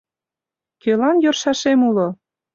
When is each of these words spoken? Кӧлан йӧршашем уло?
Кӧлан 0.81 1.17
йӧршашем 1.23 1.79
уло? 1.89 2.07